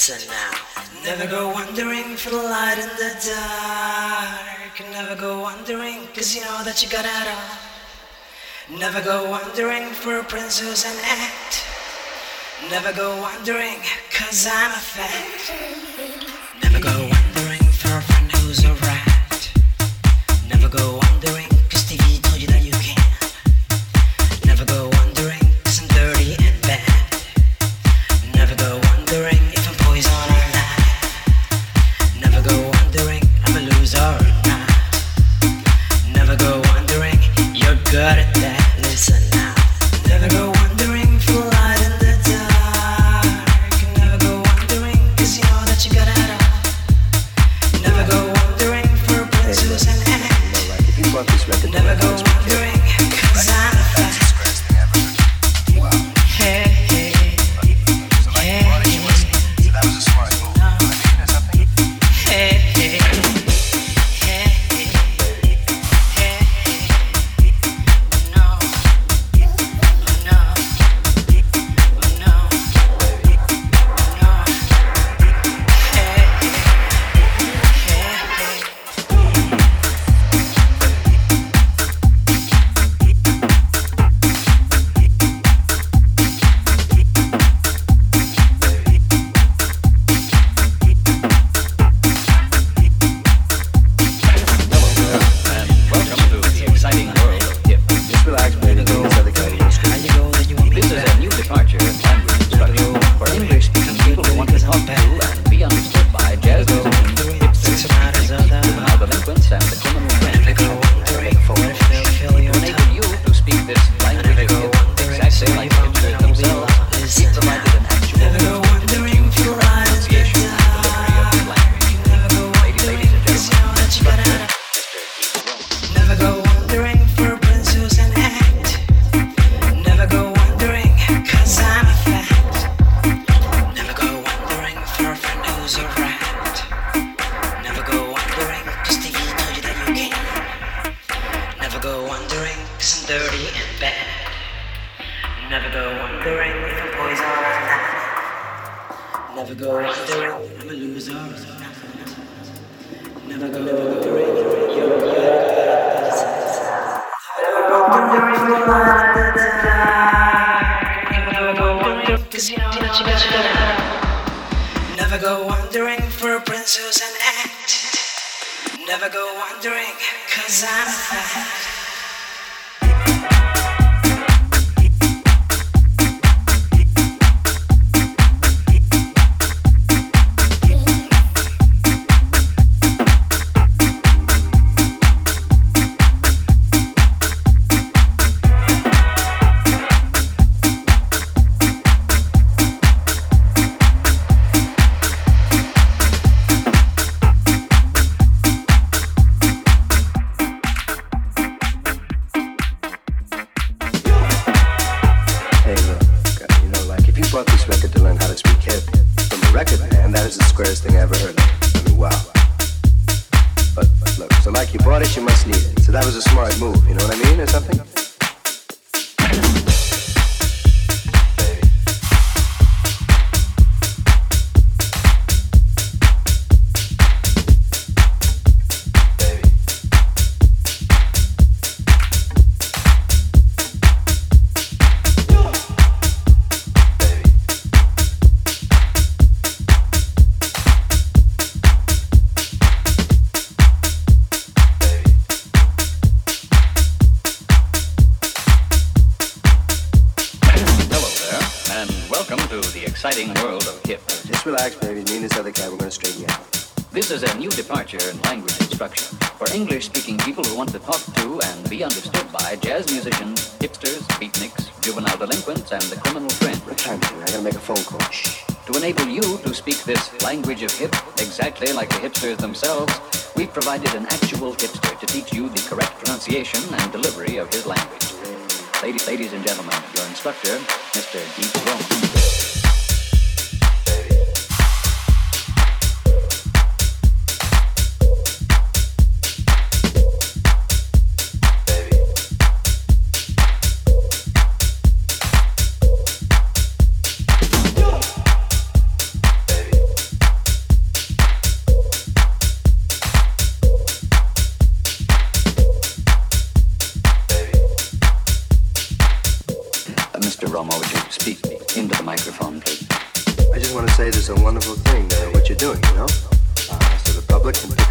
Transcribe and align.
listen 0.00 0.30
now. 0.30 0.50
Never 1.04 1.26
go 1.26 1.52
wandering 1.52 2.16
for 2.16 2.30
the 2.30 2.36
light 2.36 2.78
in 2.78 2.88
the 2.96 3.12
dark. 3.20 4.80
Never 4.92 5.14
go 5.14 5.42
wandering, 5.42 6.06
cause 6.14 6.34
you 6.34 6.40
know 6.40 6.64
that 6.64 6.82
you 6.82 6.88
got 6.88 7.04
it 7.04 7.28
all. 7.28 8.78
Never 8.78 9.02
go 9.02 9.28
wandering 9.28 9.90
for 9.90 10.16
a 10.20 10.24
princess 10.24 10.86
and 10.86 10.98
act. 11.04 11.64
Never 12.70 12.96
go 12.96 13.20
wandering, 13.20 13.76
cause 14.10 14.48
I'm 14.50 14.70
a 14.70 14.80
fact. 14.80 16.39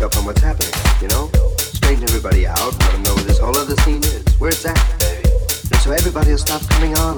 up 0.02 0.16
on 0.18 0.26
what's 0.26 0.42
happening, 0.42 0.72
you 1.02 1.08
know? 1.10 1.30
Straighten 1.58 2.04
everybody 2.04 2.48
out, 2.48 2.72
let 2.80 2.92
them 2.92 3.04
know 3.04 3.16
where 3.16 3.24
this 3.24 3.40
whole 3.40 3.58
other 3.58 3.76
scene 3.84 4.04
is, 4.04 4.24
where 4.40 4.50
it's 4.50 4.66
at, 4.66 4.78
baby. 5.00 5.30
And 5.72 5.80
so 5.82 5.92
everybody 5.92 6.32
will 6.32 6.38
stop 6.38 6.62
coming 6.70 6.98
on 6.98 7.18